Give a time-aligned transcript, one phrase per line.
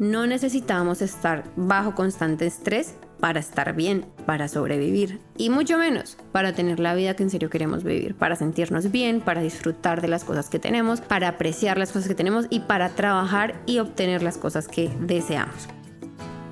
[0.00, 6.54] no necesitamos estar bajo constante estrés para estar bien, para sobrevivir y mucho menos para
[6.54, 10.24] tener la vida que en serio queremos vivir, para sentirnos bien, para disfrutar de las
[10.24, 14.38] cosas que tenemos, para apreciar las cosas que tenemos y para trabajar y obtener las
[14.38, 15.68] cosas que deseamos.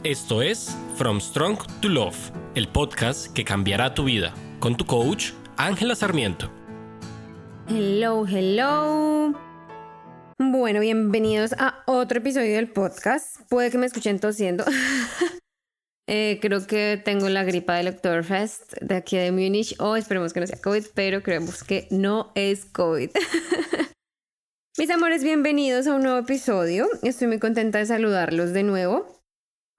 [0.05, 5.33] Esto es From Strong to Love, el podcast que cambiará tu vida, con tu coach
[5.57, 6.51] Ángela Sarmiento.
[7.67, 9.48] Hello, hello.
[10.41, 13.41] Bueno, bienvenidos a otro episodio del podcast.
[13.49, 14.65] Puede que me escuchen tosiendo.
[16.11, 19.75] Eh, creo que tengo la gripa del Oktoberfest de aquí de Múnich.
[19.79, 23.11] O esperemos que no sea COVID, pero creemos que no es COVID.
[24.79, 26.87] Mis amores, bienvenidos a un nuevo episodio.
[27.03, 29.21] Estoy muy contenta de saludarlos de nuevo.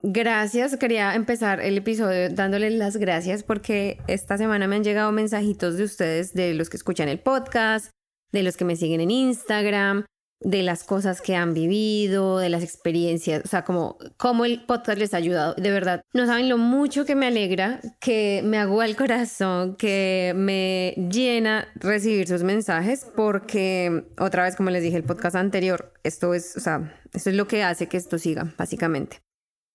[0.03, 5.78] Gracias, quería empezar el episodio dándoles las gracias porque esta semana me han llegado mensajitos
[5.78, 7.89] de ustedes, de los que escuchan el podcast,
[8.31, 10.05] de los que me siguen en Instagram,
[10.41, 14.97] de las cosas que han vivido, de las experiencias, o sea, como cómo el podcast
[14.97, 15.53] les ha ayudado.
[15.55, 20.33] De verdad, no saben lo mucho que me alegra, que me hago al corazón, que
[20.36, 26.33] me llena recibir sus mensajes, porque otra vez, como les dije el podcast anterior, esto
[26.33, 29.19] es, o sea, esto es lo que hace que esto siga, básicamente.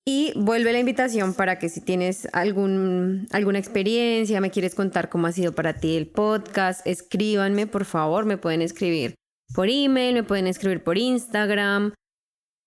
[0.06, 5.26] Y vuelve la invitación para que si tienes algún, alguna experiencia, me quieres contar cómo
[5.26, 9.14] ha sido para ti el podcast, escríbanme, por favor, me pueden escribir
[9.52, 11.92] por email, me pueden escribir por Instagram,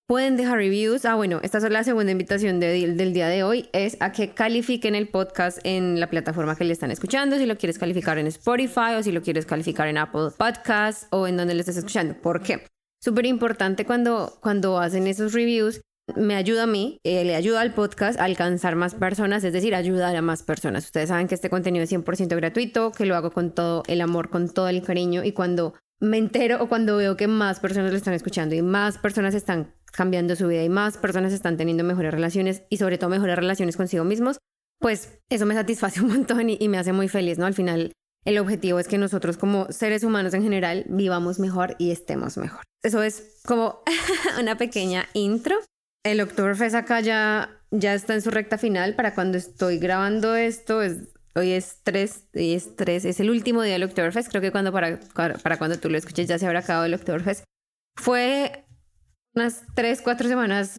[0.06, 1.04] pueden dejar reviews.
[1.04, 4.94] Ah, bueno, esta es la segunda invitación del día de hoy, es a que califiquen
[4.94, 8.94] el podcast en la plataforma que le están escuchando, si lo quieres calificar en Spotify
[8.98, 12.14] o si lo quieres calificar en Apple Podcasts o en donde lo estés escuchando.
[12.14, 12.66] ¿Por qué?
[13.02, 15.80] Súper importante cuando, cuando hacen esos reviews
[16.16, 19.74] me ayuda a mí, eh, le ayuda al podcast a alcanzar más personas, es decir,
[19.74, 20.86] ayudar a más personas.
[20.86, 24.30] Ustedes saben que este contenido es 100% gratuito, que lo hago con todo el amor,
[24.30, 27.96] con todo el cariño y cuando me entero o cuando veo que más personas lo
[27.96, 32.12] están escuchando y más personas están cambiando su vida y más personas están teniendo mejores
[32.12, 34.38] relaciones y sobre todo mejores relaciones consigo mismos,
[34.80, 37.46] pues eso me satisface un montón y, me hace muy feliz, ¿no?
[37.46, 37.92] Al final
[38.24, 42.62] el objetivo es que nosotros como seres humanos en general vivamos mejor y estemos mejor.
[42.82, 43.82] Eso es como
[44.40, 45.56] una pequeña intro.
[46.04, 50.82] El Oktoberfest acá ya, ya está en su recta final para cuando estoy grabando esto,
[50.82, 51.08] es
[51.38, 54.28] Hoy es 3, es 3, es el último día del Oktoberfest.
[54.28, 57.44] Creo que cuando para, para cuando tú lo escuches ya se habrá acabado el Oktoberfest.
[57.96, 58.64] Fue
[59.36, 60.78] unas 3, 4 semanas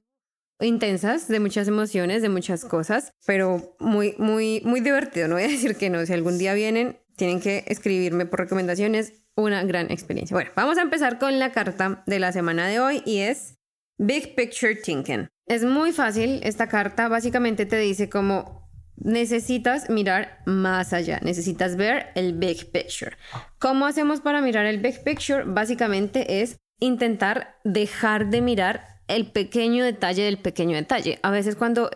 [0.59, 5.29] intensas, de muchas emociones, de muchas cosas, pero muy, muy, muy divertido.
[5.29, 6.05] No voy a decir que no.
[6.05, 9.13] Si algún día vienen, tienen que escribirme por recomendaciones.
[9.37, 10.35] Una gran experiencia.
[10.35, 13.55] Bueno, vamos a empezar con la carta de la semana de hoy y es
[13.97, 15.29] Big Picture Thinking.
[15.45, 16.41] Es muy fácil.
[16.43, 18.68] Esta carta básicamente te dice como
[19.01, 23.17] necesitas mirar más allá, necesitas ver el big picture.
[23.59, 25.43] ¿Cómo hacemos para mirar el big picture?
[25.45, 31.19] Básicamente es intentar dejar de mirar el pequeño detalle del pequeño detalle.
[31.23, 31.89] A veces cuando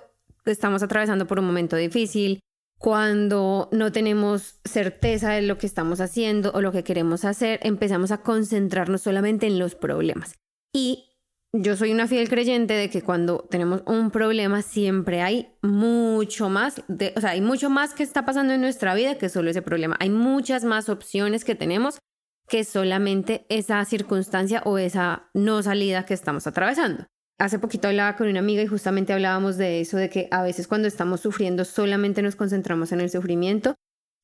[0.46, 2.40] estamos atravesando por un momento difícil,
[2.78, 8.12] cuando no tenemos certeza de lo que estamos haciendo o lo que queremos hacer, empezamos
[8.12, 10.34] a concentrarnos solamente en los problemas.
[10.74, 11.13] Y
[11.56, 16.82] yo soy una fiel creyente de que cuando tenemos un problema siempre hay mucho más,
[17.16, 19.96] o sea, hay mucho más que está pasando en nuestra vida que solo ese problema.
[20.00, 22.00] Hay muchas más opciones que tenemos
[22.48, 27.06] que solamente esa circunstancia o esa no salida que estamos atravesando.
[27.40, 30.68] Hace poquito hablaba con una amiga y justamente hablábamos de eso, de que a veces
[30.68, 33.76] cuando estamos sufriendo solamente nos concentramos en el sufrimiento.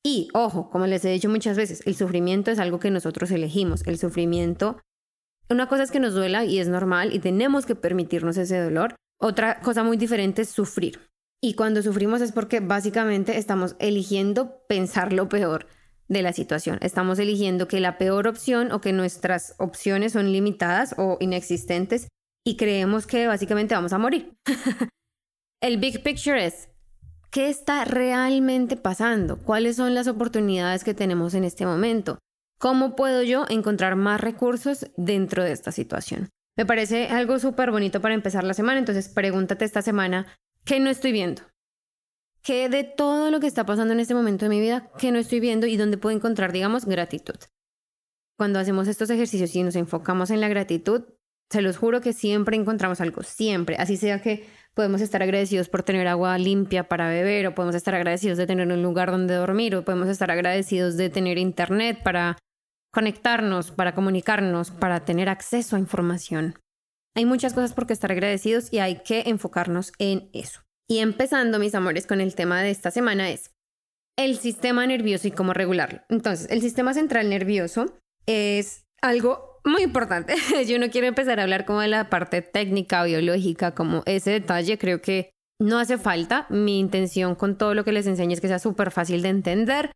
[0.04, 3.86] Y ojo, como les he dicho muchas veces, el sufrimiento es algo que nosotros elegimos.
[3.86, 4.80] El sufrimiento
[5.50, 8.94] una cosa es que nos duela y es normal y tenemos que permitirnos ese dolor.
[9.20, 11.10] Otra cosa muy diferente es sufrir.
[11.42, 15.66] Y cuando sufrimos es porque básicamente estamos eligiendo pensar lo peor
[16.08, 16.78] de la situación.
[16.82, 22.08] Estamos eligiendo que la peor opción o que nuestras opciones son limitadas o inexistentes
[22.44, 24.32] y creemos que básicamente vamos a morir.
[25.62, 26.68] El big picture es,
[27.30, 29.38] ¿qué está realmente pasando?
[29.38, 32.18] ¿Cuáles son las oportunidades que tenemos en este momento?
[32.60, 36.28] ¿Cómo puedo yo encontrar más recursos dentro de esta situación?
[36.58, 40.26] Me parece algo súper bonito para empezar la semana, entonces pregúntate esta semana,
[40.66, 41.40] ¿qué no estoy viendo?
[42.42, 45.18] ¿Qué de todo lo que está pasando en este momento de mi vida, qué no
[45.18, 47.36] estoy viendo y dónde puedo encontrar, digamos, gratitud?
[48.36, 51.04] Cuando hacemos estos ejercicios y nos enfocamos en la gratitud,
[51.50, 53.76] se los juro que siempre encontramos algo, siempre.
[53.78, 57.94] Así sea que podemos estar agradecidos por tener agua limpia para beber, o podemos estar
[57.94, 62.36] agradecidos de tener un lugar donde dormir, o podemos estar agradecidos de tener internet para
[62.92, 66.58] conectarnos, para comunicarnos, para tener acceso a información.
[67.16, 70.60] Hay muchas cosas por que estar agradecidos y hay que enfocarnos en eso.
[70.88, 73.52] Y empezando, mis amores, con el tema de esta semana es
[74.18, 76.00] el sistema nervioso y cómo regularlo.
[76.08, 77.96] Entonces, el sistema central nervioso
[78.26, 80.34] es algo muy importante.
[80.66, 84.78] Yo no quiero empezar a hablar como de la parte técnica, biológica, como ese detalle.
[84.78, 86.46] Creo que no hace falta.
[86.50, 89.92] Mi intención con todo lo que les enseño es que sea súper fácil de entender.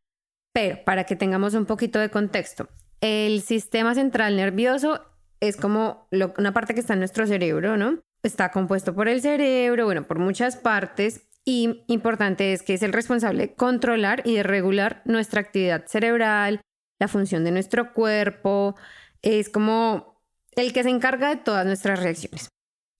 [0.52, 2.68] Pero para que tengamos un poquito de contexto,
[3.04, 5.04] el sistema central nervioso
[5.38, 6.08] es como
[6.38, 8.00] una parte que está en nuestro cerebro, ¿no?
[8.22, 11.28] Está compuesto por el cerebro, bueno, por muchas partes.
[11.44, 16.62] Y importante es que es el responsable de controlar y de regular nuestra actividad cerebral,
[16.98, 18.74] la función de nuestro cuerpo.
[19.20, 20.22] Es como
[20.52, 22.48] el que se encarga de todas nuestras reacciones.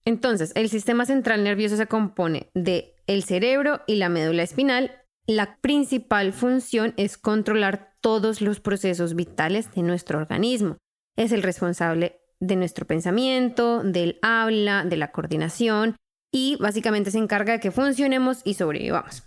[0.05, 5.01] Entonces, el sistema central nervioso se compone de el cerebro y la médula espinal.
[5.25, 10.77] La principal función es controlar todos los procesos vitales de nuestro organismo.
[11.17, 15.95] Es el responsable de nuestro pensamiento, del habla, de la coordinación
[16.31, 19.23] y básicamente se encarga de que funcionemos y sobrevivamos.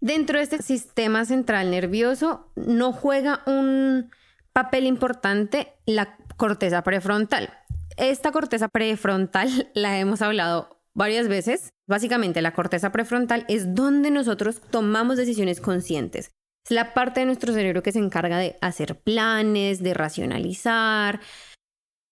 [0.00, 4.10] Dentro de este sistema central nervioso no juega un
[4.54, 7.52] papel importante la corteza prefrontal.
[7.98, 11.68] Esta corteza prefrontal la hemos hablado varias veces.
[11.86, 16.30] Básicamente la corteza prefrontal es donde nosotros tomamos decisiones conscientes.
[16.64, 21.20] Es la parte de nuestro cerebro que se encarga de hacer planes, de racionalizar.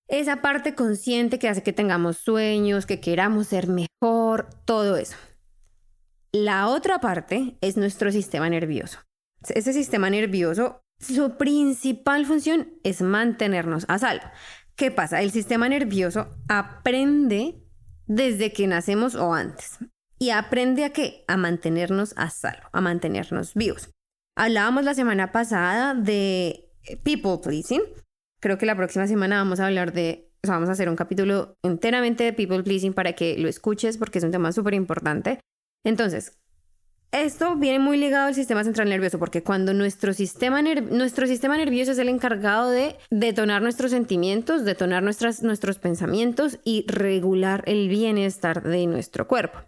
[0.08, 5.16] Esa parte consciente que hace que tengamos sueños, que queramos ser mejor, todo eso.
[6.32, 8.98] La otra parte es nuestro sistema nervioso.
[9.48, 14.26] Ese sistema nervioso, su principal función es mantenernos a salvo.
[14.76, 15.22] ¿Qué pasa?
[15.22, 17.64] El sistema nervioso aprende
[18.06, 19.78] desde que nacemos o antes.
[20.18, 21.24] ¿Y aprende a qué?
[21.26, 23.90] A mantenernos a salvo, a mantenernos vivos.
[24.34, 26.70] Hablábamos la semana pasada de
[27.02, 27.82] people pleasing.
[28.40, 30.96] Creo que la próxima semana vamos a hablar de, o sea, vamos a hacer un
[30.96, 35.38] capítulo enteramente de people pleasing para que lo escuches porque es un tema súper importante.
[35.84, 36.38] Entonces,
[37.12, 41.92] esto viene muy ligado al sistema central nervioso, porque cuando nuestro sistema, nuestro sistema nervioso
[41.92, 48.62] es el encargado de detonar nuestros sentimientos, detonar nuestras, nuestros pensamientos y regular el bienestar
[48.62, 49.58] de nuestro cuerpo.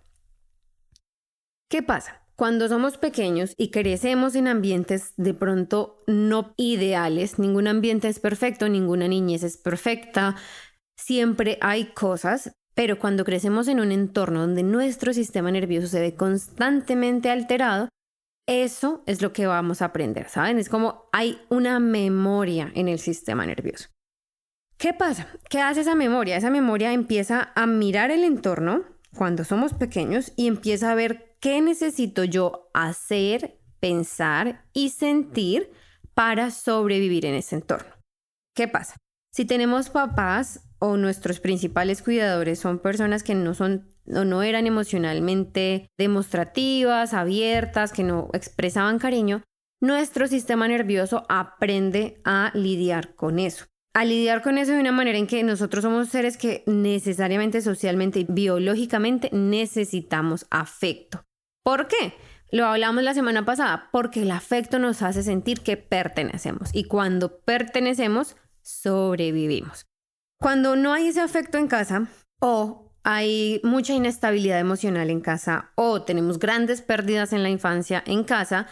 [1.69, 2.24] ¿Qué pasa?
[2.37, 8.69] Cuando somos pequeños y crecemos en ambientes de pronto no ideales, ningún ambiente es perfecto,
[8.69, 10.37] ninguna niñez es perfecta,
[10.97, 16.15] siempre hay cosas pero cuando crecemos en un entorno donde nuestro sistema nervioso se ve
[16.15, 17.89] constantemente alterado,
[18.47, 20.59] eso es lo que vamos a aprender, ¿saben?
[20.59, 23.89] Es como hay una memoria en el sistema nervioso.
[24.77, 25.29] ¿Qué pasa?
[25.49, 26.37] ¿Qué hace esa memoria?
[26.37, 28.83] Esa memoria empieza a mirar el entorno
[29.17, 35.71] cuando somos pequeños y empieza a ver qué necesito yo hacer, pensar y sentir
[36.15, 37.93] para sobrevivir en ese entorno.
[38.57, 38.97] ¿Qué pasa?
[39.31, 44.67] Si tenemos papás o nuestros principales cuidadores son personas que no son o no eran
[44.67, 49.43] emocionalmente demostrativas, abiertas, que no expresaban cariño,
[49.83, 53.67] nuestro sistema nervioso aprende a lidiar con eso.
[53.95, 58.21] A lidiar con eso de una manera en que nosotros somos seres que necesariamente socialmente
[58.21, 61.23] y biológicamente necesitamos afecto.
[61.65, 62.15] ¿Por qué?
[62.53, 67.39] Lo hablamos la semana pasada, porque el afecto nos hace sentir que pertenecemos y cuando
[67.41, 69.87] pertenecemos, sobrevivimos.
[70.41, 72.07] Cuando no hay ese afecto en casa
[72.39, 78.25] o hay mucha inestabilidad emocional en casa o tenemos grandes pérdidas en la infancia en
[78.25, 78.67] casa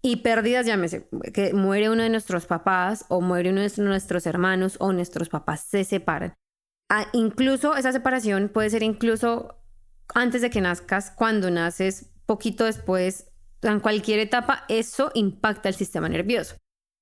[0.00, 4.76] y pérdidas, llámese, que muere uno de nuestros papás o muere uno de nuestros hermanos
[4.80, 6.34] o nuestros papás se separan.
[6.88, 9.54] Ah, incluso esa separación puede ser incluso
[10.14, 13.26] antes de que nazcas, cuando naces, poquito después,
[13.62, 16.56] en cualquier etapa, eso impacta el sistema nervioso.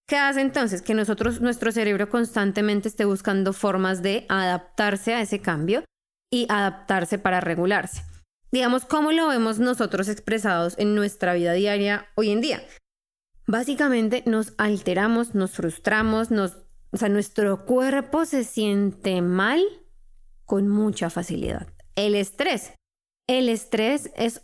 [0.09, 0.83] ¿Qué hace entonces?
[0.83, 5.85] Que nosotros, nuestro cerebro constantemente esté buscando formas de adaptarse a ese cambio
[6.31, 8.05] y adaptarse para regularse.
[8.53, 12.63] Digamos, ¿cómo lo vemos nosotros expresados en nuestra vida diaria hoy en día?
[13.49, 16.57] Básicamente nos alteramos, nos frustramos, nos,
[16.93, 19.61] o sea, nuestro cuerpo se siente mal
[20.45, 21.67] con mucha facilidad.
[21.97, 22.73] El estrés.
[23.29, 24.43] El estrés es,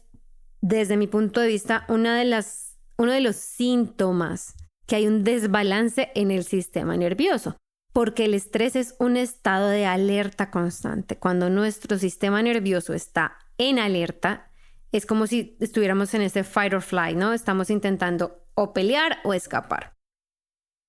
[0.63, 4.55] desde mi punto de vista, una de las, uno de los síntomas
[4.87, 7.57] que hay un desbalance en el sistema nervioso,
[7.93, 11.17] porque el estrés es un estado de alerta constante.
[11.17, 14.49] Cuando nuestro sistema nervioso está en alerta,
[14.93, 17.33] es como si estuviéramos en ese fight or flight, ¿no?
[17.33, 19.95] Estamos intentando o pelear o escapar.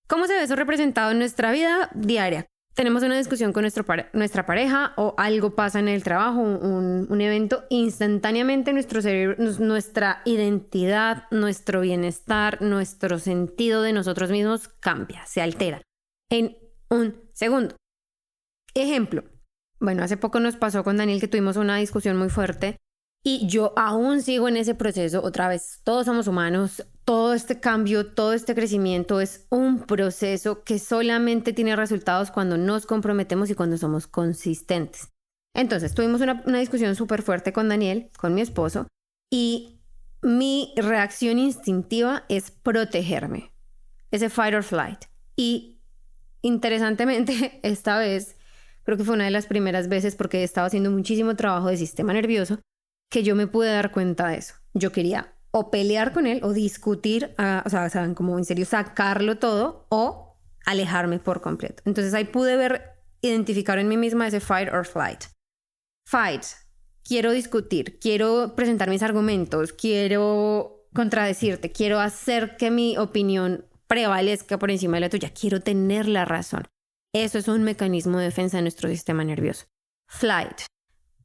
[0.08, 2.46] ¿Cómo se ve eso representado en nuestra vida diaria?
[2.74, 7.22] Tenemos una discusión con nuestro nuestra pareja o algo pasa en el trabajo, un, un,
[7.22, 15.42] evento, instantáneamente nuestro cerebro, nuestra identidad, nuestro bienestar, nuestro sentido de nosotros mismos cambia, se
[15.42, 15.82] altera
[16.30, 16.58] en
[16.90, 17.76] un segundo.
[18.74, 19.24] Ejemplo,
[19.80, 22.78] bueno, hace poco nos pasó con Daniel que tuvimos una discusión muy fuerte
[23.26, 28.08] Y yo aún sigo en ese proceso, otra vez, todos somos humanos, todo este cambio,
[28.08, 33.78] todo este crecimiento es un proceso que solamente tiene resultados cuando nos comprometemos y cuando
[33.78, 35.08] somos consistentes.
[35.56, 38.88] Entonces, tuvimos una, una discusión súper fuerte con Daniel, con mi esposo,
[39.32, 39.80] y
[40.22, 43.52] mi reacción instintiva es protegerme,
[44.12, 45.00] ese fight or flight.
[45.38, 45.78] Y
[46.42, 48.36] interesantemente, esta vez,
[48.84, 52.12] creo que fue una de las primeras veces porque estaba haciendo muchísimo trabajo de sistema
[52.12, 52.60] nervioso,
[53.14, 54.56] que yo me pude dar cuenta de eso.
[54.74, 58.66] Yo quería o pelear con él o discutir, ah, o sea, saben, como en serio
[58.66, 61.84] sacarlo todo o alejarme por completo.
[61.86, 65.26] Entonces ahí pude ver, identificar en mí misma ese fight or flight.
[66.10, 66.42] Fight,
[67.04, 74.72] quiero discutir, quiero presentar mis argumentos, quiero contradecirte, quiero hacer que mi opinión prevalezca por
[74.72, 76.64] encima de la tuya, quiero tener la razón.
[77.14, 79.66] Eso es un mecanismo de defensa de nuestro sistema nervioso.
[80.08, 80.62] Flight,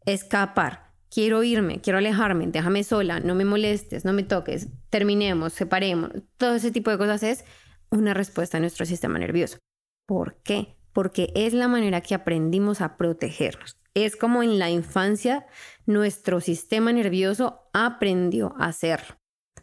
[0.04, 6.10] escapar quiero irme, quiero alejarme, déjame sola, no me molestes, no me toques, terminemos, separemos.
[6.36, 7.44] Todo ese tipo de cosas es
[7.90, 9.58] una respuesta a nuestro sistema nervioso.
[10.06, 10.76] ¿Por qué?
[10.92, 13.76] Porque es la manera que aprendimos a protegernos.
[13.94, 15.46] Es como en la infancia
[15.86, 19.16] nuestro sistema nervioso aprendió a hacerlo.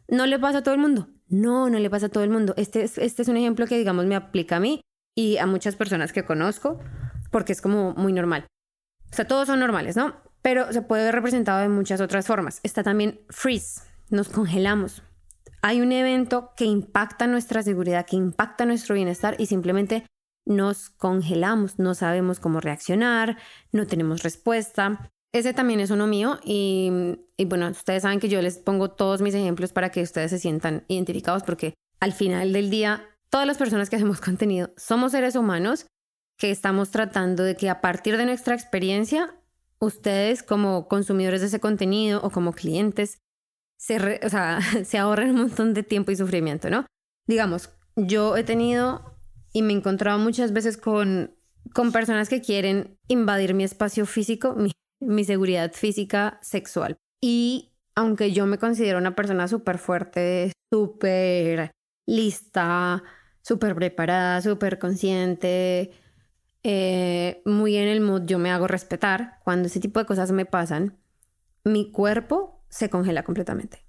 [0.07, 1.09] No le pasa a todo el mundo.
[1.27, 2.53] No, no le pasa a todo el mundo.
[2.57, 4.81] Este es, este es un ejemplo que, digamos, me aplica a mí
[5.15, 6.79] y a muchas personas que conozco
[7.31, 8.45] porque es como muy normal.
[9.11, 10.15] O sea, todos son normales, ¿no?
[10.45, 12.59] Pero se puede ver representado de muchas otras formas.
[12.61, 15.01] Está también freeze, nos congelamos.
[15.63, 20.05] Hay un evento que impacta nuestra seguridad, que impacta nuestro bienestar y simplemente
[20.45, 23.39] nos congelamos, no sabemos cómo reaccionar,
[23.71, 25.09] no tenemos respuesta.
[25.33, 26.91] Ese también es uno mío y,
[27.37, 30.37] y, bueno, ustedes saben que yo les pongo todos mis ejemplos para que ustedes se
[30.37, 35.35] sientan identificados porque al final del día, todas las personas que hacemos contenido somos seres
[35.35, 35.87] humanos
[36.37, 39.33] que estamos tratando de que a partir de nuestra experiencia
[39.79, 43.19] ustedes como consumidores de ese contenido o como clientes
[43.77, 44.19] se,
[44.85, 46.85] se ahorren un montón de tiempo y sufrimiento, ¿no?
[47.27, 49.15] Digamos, yo he tenido
[49.53, 51.35] y me he encontrado muchas veces con,
[51.73, 56.97] con personas que quieren invadir mi espacio físico, mi, mi seguridad física sexual.
[57.21, 61.71] Y aunque yo me considero una persona súper fuerte, súper
[62.05, 63.03] lista,
[63.41, 65.91] súper preparada, súper consciente,
[66.67, 70.47] eh, muy en el mood yo me hago respetar, cuando ese tipo de cosas me
[70.47, 70.97] pasan,
[71.63, 73.85] mi cuerpo se congela completamente.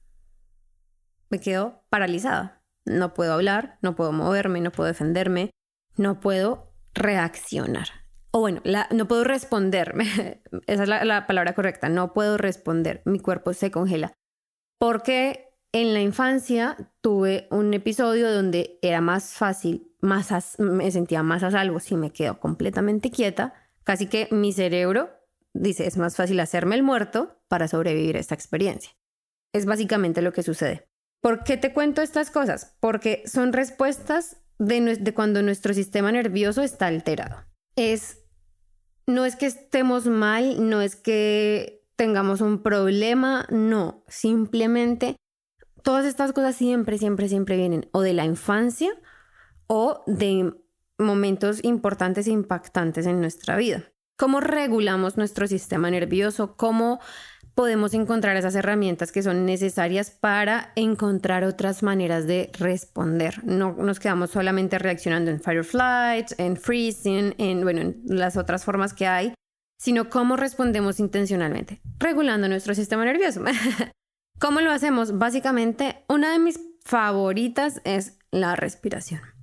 [1.30, 2.62] Me quedo paralizada.
[2.84, 5.52] No puedo hablar, no puedo moverme, no puedo defenderme,
[5.96, 7.88] no puedo reaccionar.
[8.30, 10.04] O bueno, no puedo responderme.
[10.66, 11.88] Esa es la, la palabra correcta.
[11.88, 13.00] No puedo responder.
[13.06, 14.12] Mi cuerpo se congela.
[14.78, 21.42] Porque en la infancia tuve un episodio donde era más fácil, más me sentía más
[21.42, 23.52] a salvo si me quedo completamente quieta,
[23.84, 25.10] casi que mi cerebro
[25.52, 28.92] dice es más fácil hacerme el muerto para sobrevivir a esta experiencia.
[29.52, 30.88] Es básicamente lo que sucede.
[31.20, 32.76] ¿Por qué te cuento estas cosas?
[32.80, 37.36] Porque son respuestas de, de cuando nuestro sistema nervioso está alterado.
[37.74, 38.22] Es
[39.06, 45.16] no es que estemos mal, no es que tengamos un problema, no, simplemente
[45.82, 48.90] todas estas cosas siempre, siempre, siempre vienen o de la infancia
[49.66, 50.52] o de
[50.98, 53.84] momentos importantes e impactantes en nuestra vida.
[54.18, 56.56] ¿Cómo regulamos nuestro sistema nervioso?
[56.56, 57.00] ¿Cómo
[57.54, 63.44] podemos encontrar esas herramientas que son necesarias para encontrar otras maneras de responder?
[63.44, 68.64] No nos quedamos solamente reaccionando en fire flight, en freezing, en, bueno, en las otras
[68.64, 69.34] formas que hay,
[69.78, 73.42] sino cómo respondemos intencionalmente, regulando nuestro sistema nervioso.
[74.38, 75.18] ¿Cómo lo hacemos?
[75.18, 79.35] Básicamente, una de mis favoritas es la respiración.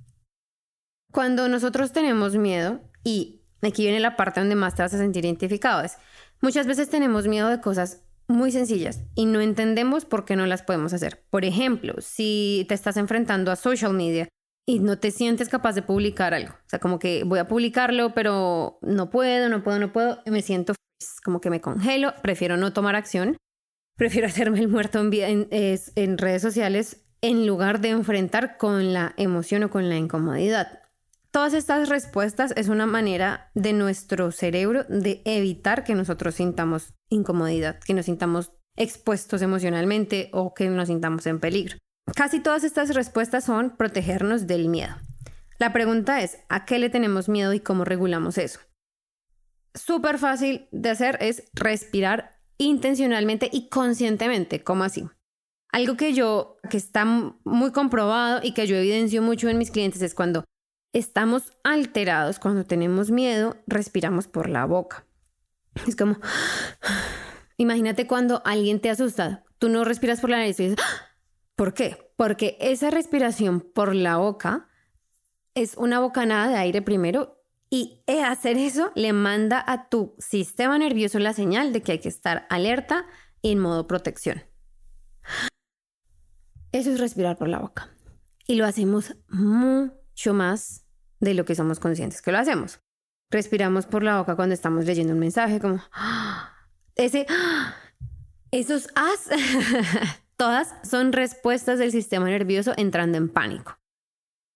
[1.14, 5.24] Cuando nosotros tenemos miedo, y aquí viene la parte donde más te vas a sentir
[5.24, 5.96] identificado, es
[6.40, 10.62] muchas veces tenemos miedo de cosas muy sencillas y no entendemos por qué no las
[10.62, 11.24] podemos hacer.
[11.30, 14.26] Por ejemplo, si te estás enfrentando a social media
[14.66, 18.12] y no te sientes capaz de publicar algo, o sea, como que voy a publicarlo,
[18.12, 20.74] pero no puedo, no puedo, no puedo, me siento
[21.22, 23.36] como que me congelo, prefiero no tomar acción
[23.96, 29.62] prefiero hacerme el muerto en, en, redes sociales en lugar de enfrentar con la emoción
[29.62, 30.83] o con la incomodidad.
[31.34, 37.80] Todas estas respuestas es una manera de nuestro cerebro de evitar que nosotros sintamos incomodidad,
[37.80, 41.76] que nos sintamos expuestos emocionalmente o que nos sintamos en peligro.
[42.14, 44.94] Casi todas estas respuestas son protegernos del miedo.
[45.58, 48.60] La pregunta es, ¿a qué le tenemos miedo y cómo regulamos eso?
[49.74, 54.62] Súper fácil de hacer es respirar intencionalmente y conscientemente.
[54.62, 55.08] ¿Cómo así?
[55.72, 60.00] Algo que yo, que está muy comprobado y que yo evidencio mucho en mis clientes
[60.00, 60.44] es cuando
[60.94, 65.04] estamos alterados, cuando tenemos miedo, respiramos por la boca.
[65.86, 66.16] Es como,
[67.56, 70.84] Imagínate cuando alguien te asusta, tú no respiras por la nariz y dices.
[71.56, 72.12] ¿por qué?
[72.16, 74.68] Porque esa respiración por la boca
[75.54, 81.18] es una bocanada de aire primero y hacer eso le manda a tu sistema nervioso
[81.18, 83.06] la señal de que hay que estar alerta
[83.40, 84.42] y en modo protección.
[86.72, 87.90] Eso es respirar por la boca.
[88.46, 90.83] Y lo hacemos mucho más
[91.20, 92.80] de lo que somos conscientes que lo hacemos.
[93.30, 95.80] Respiramos por la boca cuando estamos leyendo un mensaje, como
[96.94, 97.26] ese,
[98.50, 99.28] esos as,
[100.36, 103.78] todas son respuestas del sistema nervioso entrando en pánico.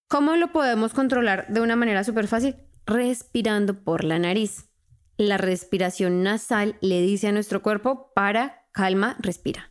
[0.09, 2.57] ¿Cómo lo podemos controlar de una manera súper fácil?
[2.87, 4.71] Respirando por la nariz.
[5.17, 9.71] La respiración nasal le dice a nuestro cuerpo, para, calma, respira.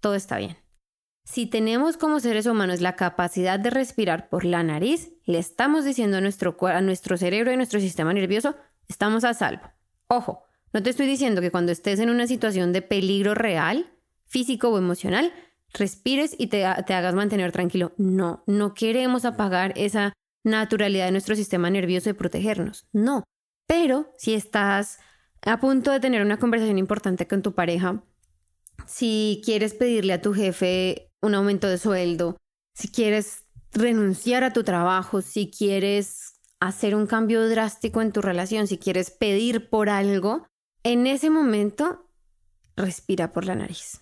[0.00, 0.56] Todo está bien.
[1.30, 6.16] Si tenemos como seres humanos la capacidad de respirar por la nariz, le estamos diciendo
[6.16, 8.56] a nuestro, a nuestro cerebro y a nuestro sistema nervioso,
[8.88, 9.70] estamos a salvo.
[10.06, 10.42] Ojo,
[10.72, 13.92] no te estoy diciendo que cuando estés en una situación de peligro real,
[14.24, 15.34] físico o emocional,
[15.74, 17.92] respires y te, te hagas mantener tranquilo.
[17.98, 22.86] No, no queremos apagar esa naturalidad de nuestro sistema nervioso de protegernos.
[22.94, 23.24] No.
[23.66, 24.98] Pero si estás
[25.42, 28.02] a punto de tener una conversación importante con tu pareja,
[28.86, 32.36] si quieres pedirle a tu jefe un aumento de sueldo,
[32.74, 38.66] si quieres renunciar a tu trabajo, si quieres hacer un cambio drástico en tu relación,
[38.66, 40.46] si quieres pedir por algo,
[40.82, 42.06] en ese momento
[42.76, 44.00] respira por la nariz.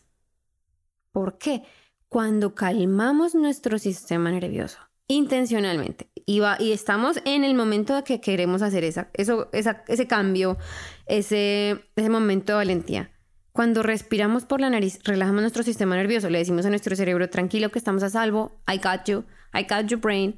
[1.12, 1.62] ¿Por qué?
[2.08, 8.62] Cuando calmamos nuestro sistema nervioso intencionalmente y, y estamos en el momento de que queremos
[8.62, 10.58] hacer esa, eso, ese cambio,
[11.06, 13.10] ese, ese momento de valentía.
[13.56, 17.70] Cuando respiramos por la nariz, relajamos nuestro sistema nervioso, le decimos a nuestro cerebro, tranquilo
[17.70, 20.36] que estamos a salvo, I got you, I got your brain.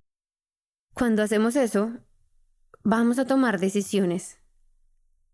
[0.95, 1.91] Cuando hacemos eso,
[2.85, 4.39] vamos a tomar decisiones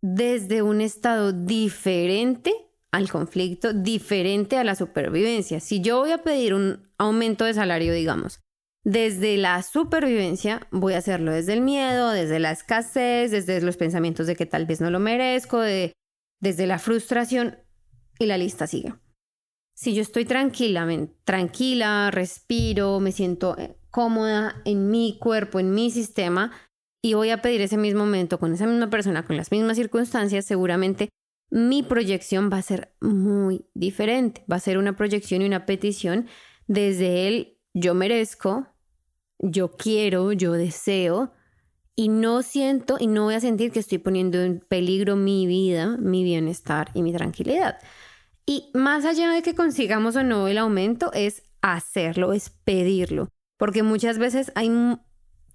[0.01, 2.55] desde un estado diferente
[2.91, 5.61] al conflicto, diferente a la supervivencia.
[5.61, 8.41] Si yo voy a pedir un aumento de salario, digamos,
[8.83, 14.27] desde la supervivencia, voy a hacerlo desde el miedo, desde la escasez, desde los pensamientos
[14.27, 15.93] de que tal vez no lo merezco, de,
[16.41, 17.59] desde la frustración
[18.19, 18.95] y la lista sigue.
[19.75, 20.87] Si yo estoy tranquila,
[21.25, 26.53] tranquila, respiro, me siento eh, cómoda en mi cuerpo, en mi sistema,
[27.03, 30.47] y voy a pedir ese mismo momento con esa misma persona, con las mismas circunstancias,
[30.47, 31.11] seguramente
[31.51, 34.45] mi proyección va a ser muy diferente.
[34.51, 36.27] Va a ser una proyección y una petición
[36.67, 38.69] desde el yo merezco,
[39.39, 41.33] yo quiero, yo deseo,
[41.97, 45.97] y no siento y no voy a sentir que estoy poniendo en peligro mi vida,
[45.99, 47.79] mi bienestar y mi tranquilidad.
[48.47, 53.29] Y más allá de que consigamos o no el aumento, es hacerlo, es pedirlo,
[53.59, 54.71] porque muchas veces hay,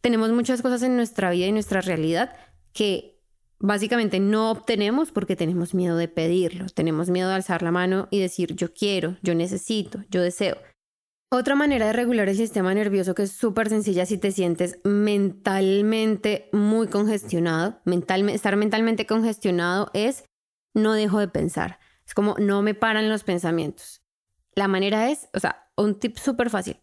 [0.02, 2.36] tenemos muchas cosas en nuestra vida y nuestra realidad
[2.73, 3.19] que
[3.60, 8.19] básicamente no obtenemos porque tenemos miedo de pedirlo, tenemos miedo de alzar la mano y
[8.19, 10.58] decir yo quiero, yo necesito, yo deseo.
[11.32, 16.49] Otra manera de regular el sistema nervioso que es súper sencilla si te sientes mentalmente
[16.54, 20.23] muy congestionado, estar mentalmente congestionado es
[20.73, 21.80] no dejo de pensar.
[22.10, 24.02] Es como no me paran los pensamientos.
[24.56, 26.78] La manera es, o sea, un tip súper fácil.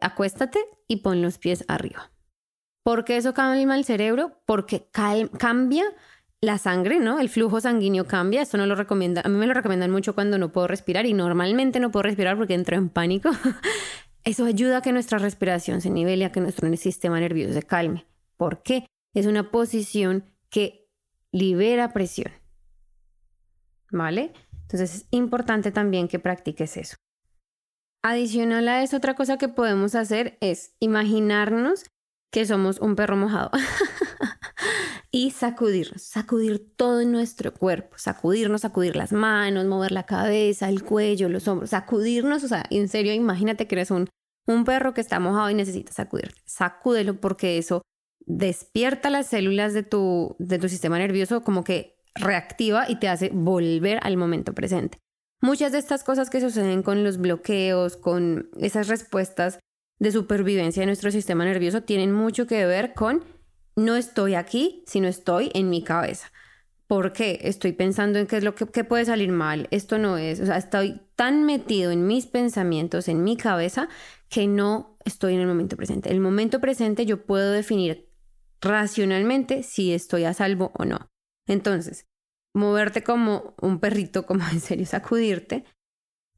[0.00, 2.12] Acuéstate y pon los pies arriba.
[2.82, 4.42] ¿Por qué eso calma el cerebro?
[4.44, 5.84] Porque cambia
[6.42, 7.20] la sangre, ¿no?
[7.20, 10.36] El flujo sanguíneo cambia, eso no lo recomienda, a mí me lo recomiendan mucho cuando
[10.36, 13.30] no puedo respirar y normalmente no puedo respirar porque entro en pánico.
[14.24, 18.06] Eso ayuda a que nuestra respiración se nivele, a que nuestro sistema nervioso se calme.
[18.36, 18.84] ¿Por qué?
[19.14, 20.90] Es una posición que
[21.30, 22.32] libera presión.
[23.90, 24.32] ¿Vale?
[24.66, 26.96] Entonces es importante también que practiques eso.
[28.02, 31.84] Adicional a eso, otra cosa que podemos hacer es imaginarnos
[32.32, 33.50] que somos un perro mojado.
[35.10, 41.28] y sacudirnos, sacudir todo nuestro cuerpo, sacudirnos, sacudir las manos, mover la cabeza, el cuello,
[41.28, 44.08] los hombros, sacudirnos, o sea, en serio, imagínate que eres un,
[44.46, 46.42] un perro que está mojado y necesita sacudirte.
[46.44, 47.82] Sacúdelo porque eso
[48.26, 53.30] despierta las células de tu, de tu sistema nervioso como que reactiva y te hace
[53.32, 54.98] volver al momento presente.
[55.40, 59.58] Muchas de estas cosas que suceden con los bloqueos, con esas respuestas
[59.98, 63.24] de supervivencia de nuestro sistema nervioso, tienen mucho que ver con
[63.76, 66.32] no estoy aquí, sino estoy en mi cabeza.
[66.86, 67.40] ¿Por qué?
[67.42, 69.66] Estoy pensando en qué es lo que, puede salir mal.
[69.70, 70.40] Esto no es.
[70.40, 73.88] O sea, estoy tan metido en mis pensamientos, en mi cabeza,
[74.28, 76.10] que no estoy en el momento presente.
[76.10, 78.08] El momento presente yo puedo definir
[78.60, 81.10] racionalmente si estoy a salvo o no.
[81.46, 82.06] Entonces,
[82.54, 85.64] moverte como un perrito, como en serio, sacudirte.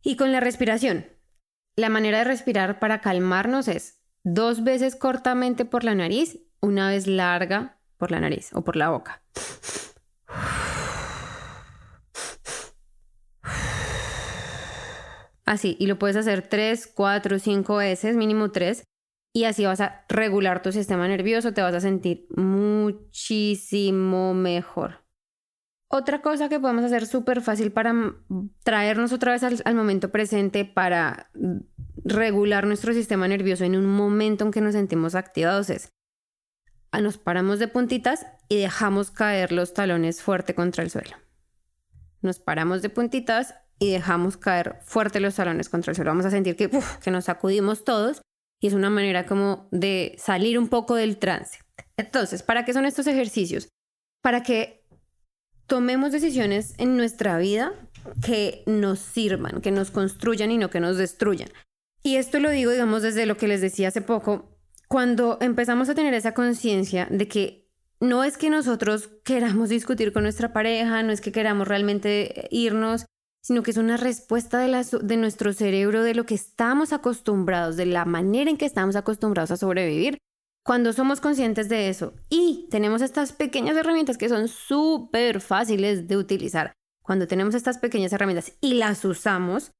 [0.02, 1.06] Y con la respiración.
[1.76, 7.06] La manera de respirar para calmarnos es dos veces cortamente por la nariz una vez
[7.06, 9.22] larga por la nariz o por la boca.
[15.44, 18.84] Así, y lo puedes hacer tres, cuatro, cinco veces, mínimo tres,
[19.38, 25.04] y así vas a regular tu sistema nervioso, te vas a sentir muchísimo mejor.
[25.86, 27.94] Otra cosa que podemos hacer súper fácil para
[28.64, 31.30] traernos otra vez al, momento presente, para
[32.04, 35.92] regular nuestro sistema nervioso en un momento en que nos sentimos activados es,
[37.00, 41.16] nos paramos de puntitas y dejamos caer los talones fuerte contra el suelo.
[42.22, 46.10] Nos paramos de puntitas y dejamos caer fuerte los talones contra el suelo.
[46.10, 46.68] Vamos a sentir que,
[47.00, 48.20] que nos sacudimos todos
[48.60, 51.58] y es una manera como de salir un poco del trance.
[51.96, 53.68] Entonces, ¿para qué son estos ejercicios?
[54.22, 54.84] Para que
[55.66, 57.72] tomemos decisiones en nuestra vida
[58.24, 61.50] que nos sirvan, que nos construyan y no que nos destruyan.
[62.02, 65.94] Y esto lo digo, digamos, desde lo que les decía hace poco, cuando empezamos a
[65.94, 67.68] tener esa conciencia de que
[68.00, 73.04] no es que nosotros queramos discutir con nuestra pareja, no es que queramos realmente irnos,
[73.40, 78.04] sino que es una respuesta de, nuestro cerebro de lo que estamos acostumbrados, de la
[78.04, 80.18] manera en que estamos acostumbrados a sobrevivir.
[80.64, 86.16] Cuando somos conscientes de eso y tenemos estas pequeñas herramientas que son súper fáciles de
[86.16, 86.72] utilizar,
[87.02, 89.72] cuando tenemos estas pequeñas herramientas y las usamos,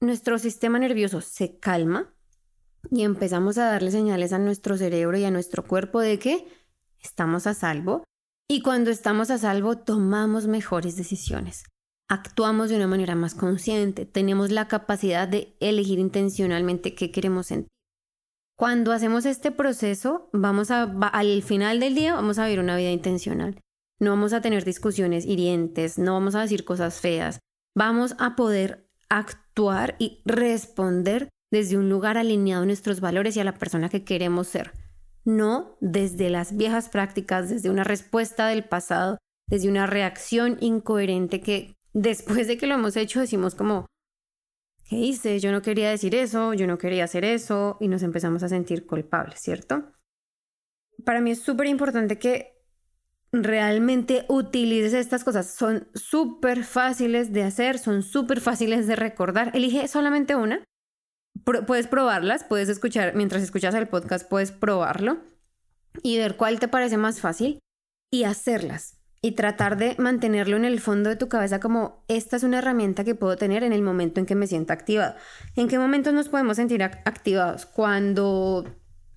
[0.00, 2.14] nuestro sistema nervioso se calma
[2.90, 6.46] y empezamos a darle señales a nuestro cerebro y a nuestro cuerpo de que
[7.00, 8.04] estamos a salvo.
[8.48, 11.64] Y cuando estamos a salvo, tomamos mejores decisiones
[12.12, 17.70] actuamos de una manera más consciente, tenemos la capacidad de elegir intencionalmente qué queremos sentir.
[18.54, 22.90] Cuando hacemos este proceso, vamos a, al final del día vamos a vivir una vida
[22.90, 23.58] intencional.
[23.98, 27.38] No vamos a tener discusiones hirientes, no vamos a decir cosas feas.
[27.74, 33.44] Vamos a poder actuar y responder desde un lugar alineado a nuestros valores y a
[33.44, 34.72] la persona que queremos ser.
[35.24, 39.16] No desde las viejas prácticas, desde una respuesta del pasado,
[39.48, 43.86] desde una reacción incoherente que después de que lo hemos hecho decimos como,
[44.88, 45.40] ¿qué hice?
[45.40, 48.86] Yo no quería decir eso, yo no quería hacer eso y nos empezamos a sentir
[48.86, 49.92] culpables, ¿cierto?
[51.04, 52.52] Para mí es súper importante que
[53.32, 55.54] realmente utilices estas cosas.
[55.54, 59.50] Son súper fáciles de hacer, son súper fáciles de recordar.
[59.54, 60.62] Elige solamente una.
[61.66, 65.18] puedes probarlas, puedes escuchar, mientras escuchas el podcast, puedes probarlo
[66.02, 67.58] y ver cuál te parece más fácil
[68.10, 72.42] y hacerlas y tratar de mantenerlo en el fondo de tu cabeza como esta es
[72.42, 75.14] una herramienta que puedo tener en el momento en que me siento activado.
[75.54, 77.64] ¿En qué momentos nos podemos sentir activados?
[77.64, 78.66] Cuando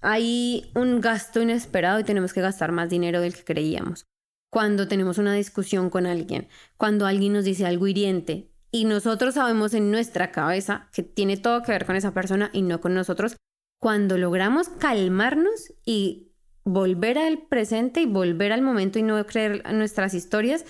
[0.02, 4.06] hay un gasto inesperado y tenemos que gastar más dinero del que creíamos.
[4.52, 9.74] Cuando tenemos una discusión con alguien, cuando alguien nos dice algo hiriente y nosotros sabemos
[9.74, 13.38] en nuestra cabeza que tiene todo que ver con esa persona y no con nosotros,
[13.82, 16.25] cuando logramos calmarnos y
[16.66, 20.66] volver al presente y volver al momento y no creer nuestras historias,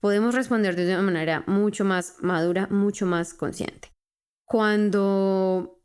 [0.00, 3.92] podemos responder de una manera mucho más madura, mucho más consciente.
[4.46, 5.78] Cuando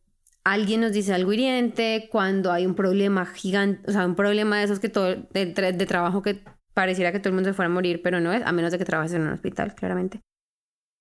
[0.44, 4.64] alguien nos dice algo hiriente, cuando hay un problema gigante, o sea, un problema de
[4.64, 7.74] esos que todo, de, de trabajo que pareciera que todo el mundo se fuera a
[7.74, 10.22] morir, pero no es, a menos de que trabajes en un hospital, claramente.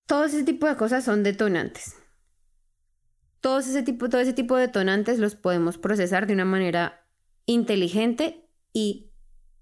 [0.06, 1.96] Todo ese tipo de cosas son detonantes.
[3.40, 7.06] Todo ese tipo, todo ese tipo de detonantes los podemos procesar de una manera
[7.46, 8.39] inteligente
[8.72, 9.10] y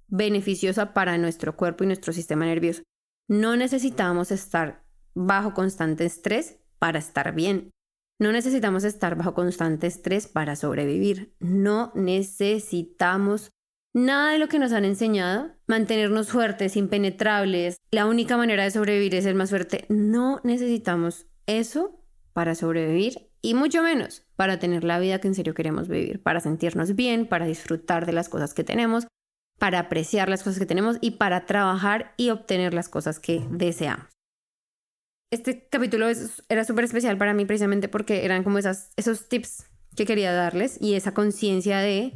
[0.08, 2.82] beneficiosa para nuestro cuerpo y nuestro sistema nervioso.
[3.28, 7.70] No necesitamos estar bajo constante estrés para estar bien.
[8.18, 11.34] No necesitamos estar bajo constante estrés para sobrevivir.
[11.38, 13.50] No necesitamos
[13.94, 15.52] nada de lo que nos han enseñado.
[15.66, 17.76] Mantenernos fuertes, impenetrables.
[17.90, 19.84] La única manera de sobrevivir es ser más fuerte.
[19.88, 25.52] No necesitamos eso para sobrevivir y mucho menos para tener la vida que en serio
[25.52, 29.08] queremos vivir, para sentirnos bien, para disfrutar de las cosas que tenemos,
[29.58, 34.06] para apreciar las cosas que tenemos y para trabajar y obtener las cosas que deseamos.
[35.32, 36.06] Este capítulo
[36.48, 40.94] era súper especial para mí precisamente porque eran como esos tips que quería darles y
[40.94, 42.12] esa conciencia de,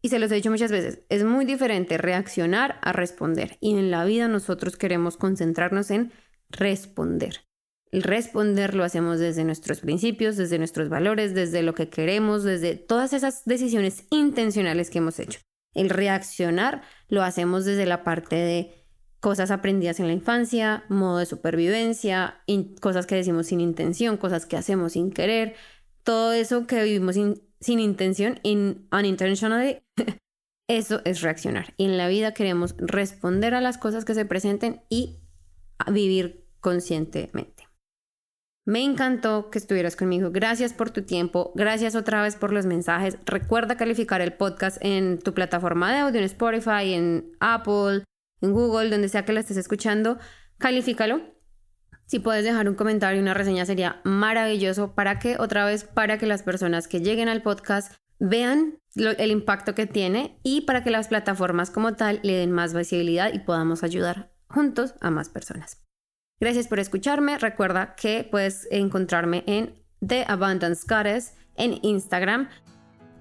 [0.00, 3.90] y se los he dicho muchas veces, es muy diferente reaccionar a responder y en
[3.90, 6.12] la vida nosotros queremos concentrarnos en
[6.50, 7.40] responder.
[8.02, 13.12] Responder lo hacemos desde nuestros principios, desde nuestros valores, desde lo que queremos, desde todas
[13.12, 15.40] esas decisiones intencionales que hemos hecho.
[15.74, 18.84] El reaccionar lo hacemos desde la parte de
[19.20, 22.42] cosas aprendidas en la infancia, modo de supervivencia,
[22.80, 25.54] cosas que decimos sin intención, cosas que hacemos sin querer,
[26.02, 29.78] todo eso que vivimos sin intención, in, unintentionally,
[30.68, 31.74] eso es reaccionar.
[31.76, 35.20] Y en la vida queremos responder a las cosas que se presenten y
[35.90, 37.53] vivir conscientemente.
[38.66, 40.30] Me encantó que estuvieras conmigo.
[40.30, 41.52] Gracias por tu tiempo.
[41.54, 43.18] Gracias otra vez por los mensajes.
[43.26, 48.04] Recuerda calificar el podcast en tu plataforma de audio, en Spotify, en Apple,
[48.40, 50.18] en Google, donde sea que lo estés escuchando.
[50.58, 51.20] Califícalo.
[52.06, 56.18] Si puedes dejar un comentario y una reseña sería maravilloso para que otra vez, para
[56.18, 60.90] que las personas que lleguen al podcast vean el impacto que tiene y para que
[60.90, 65.83] las plataformas como tal le den más visibilidad y podamos ayudar juntos a más personas.
[66.44, 67.38] Gracias por escucharme.
[67.38, 69.72] Recuerda que puedes encontrarme en
[70.06, 72.50] The Abundance Goddess en Instagram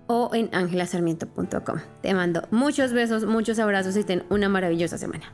[0.07, 1.79] o en angelasarmiento.com.
[2.01, 5.31] Te mando muchos besos, muchos abrazos y ten una maravillosa semana.